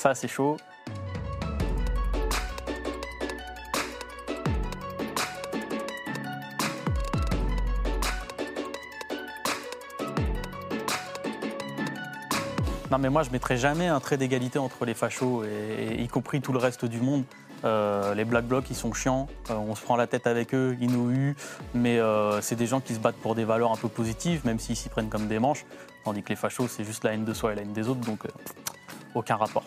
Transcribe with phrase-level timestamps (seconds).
[0.00, 0.56] Ça, c'est chaud.
[12.90, 16.40] Non, mais moi, je mettrai jamais un trait d'égalité entre les fachos, et, y compris
[16.40, 17.24] tout le reste du monde.
[17.66, 20.78] Euh, les Black Blocs, ils sont chiants, euh, on se prend la tête avec eux,
[20.80, 21.34] ils nous
[21.74, 24.58] mais euh, c'est des gens qui se battent pour des valeurs un peu positives, même
[24.58, 25.66] s'ils s'y prennent comme des manches,
[26.06, 28.00] tandis que les fachos, c'est juste la haine de soi et la haine des autres,
[28.00, 28.24] donc
[29.14, 29.64] aucun rapport.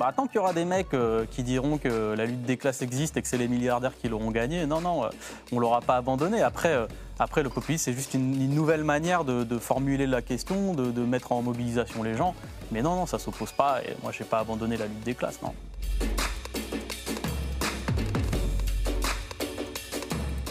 [0.00, 2.80] Bah, tant qu'il y aura des mecs euh, qui diront que la lutte des classes
[2.80, 5.08] existe et que c'est les milliardaires qui l'auront gagné, non, non, euh,
[5.52, 6.40] on ne l'aura pas abandonné.
[6.40, 6.86] Après, euh,
[7.18, 11.32] après le populisme, c'est juste une, nouvelle manière de, formuler la question, de, de mettre
[11.32, 12.34] en mobilisation les gens.
[12.72, 13.82] Mais non, non, ça ne s'oppose pas.
[13.82, 15.52] Et moi, je n'ai pas abandonné la lutte des classes, non.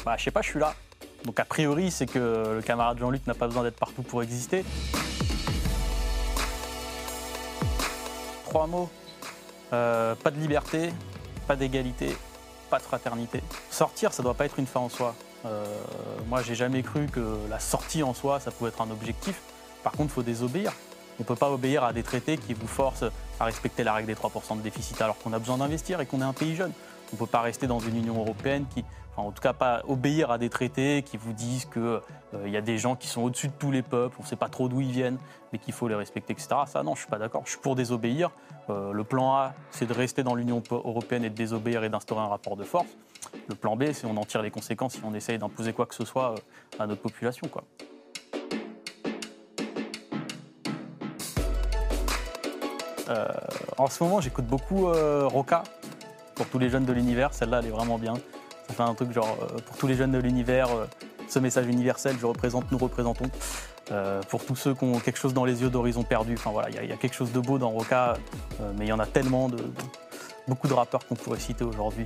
[0.05, 0.75] Bah, je sais pas, je suis là.
[1.25, 4.63] Donc, a priori, c'est que le camarade Jean-Luc n'a pas besoin d'être partout pour exister.
[8.45, 8.89] Trois mots.
[9.73, 10.91] Euh, pas de liberté,
[11.47, 12.17] pas d'égalité,
[12.69, 13.43] pas de fraternité.
[13.69, 15.13] Sortir, ça doit pas être une fin en soi.
[15.45, 15.65] Euh,
[16.27, 19.41] moi, j'ai jamais cru que la sortie en soi, ça pouvait être un objectif.
[19.83, 20.73] Par contre, il faut désobéir.
[21.19, 23.05] On ne peut pas obéir à des traités qui vous forcent
[23.39, 26.21] à respecter la règle des 3% de déficit alors qu'on a besoin d'investir et qu'on
[26.21, 26.71] est un pays jeune.
[27.11, 29.81] On ne peut pas rester dans une Union européenne qui, enfin, en tout cas, pas
[29.87, 33.47] obéir à des traités qui vous disent qu'il y a des gens qui sont au-dessus
[33.47, 35.17] de tous les peuples, on ne sait pas trop d'où ils viennent,
[35.51, 36.49] mais qu'il faut les respecter, etc.
[36.67, 37.41] Ça, non, je suis pas d'accord.
[37.45, 38.29] Je suis pour désobéir.
[38.69, 42.21] Euh, le plan A, c'est de rester dans l'Union européenne et de désobéir et d'instaurer
[42.21, 42.89] un rapport de force.
[43.47, 45.95] Le plan B, c'est on en tire les conséquences si on essaye d'imposer quoi que
[45.95, 46.35] ce soit euh,
[46.79, 47.49] à notre population.
[53.09, 53.25] Euh,
[53.77, 55.63] en ce moment, j'écoute beaucoup euh, Roca
[56.39, 57.33] pour tous les jeunes de l'univers.
[57.33, 58.13] Celle-là, elle est vraiment bien.
[58.69, 60.85] Ça fait un truc genre euh, pour tous les jeunes de l'univers, euh,
[61.27, 63.25] ce message universel, je représente, nous représentons.
[63.91, 66.35] Euh, pour tous ceux qui ont quelque chose dans les yeux d'horizon perdu.
[66.37, 68.13] Enfin voilà, il y a- quelque chose de beau dans Roca,
[68.77, 69.57] mais il y en a tellement de,
[70.47, 72.05] beaucoup de rappeurs qu'on pourrait citer aujourd'hui.